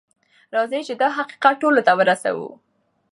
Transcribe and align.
راځئ 0.55 0.81
چې 0.87 0.93
دا 1.01 1.07
حقیقت 1.17 1.55
ټولو 1.61 1.81
ته 1.87 1.91
ورسوو. 1.99 2.49